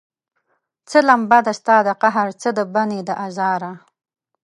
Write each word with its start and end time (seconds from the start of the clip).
څه 0.89 0.99
لمبه 1.09 1.39
ده 1.45 1.53
ستا 1.59 1.75
د 1.87 1.89
قهر، 2.01 2.27
څه 2.41 2.49
د 2.57 2.59
بني 2.73 2.99
د 3.05 3.09
ازاره 3.25 3.71